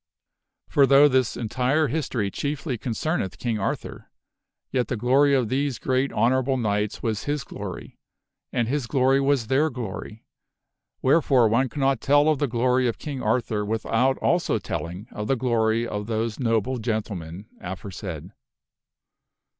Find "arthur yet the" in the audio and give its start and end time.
3.59-4.97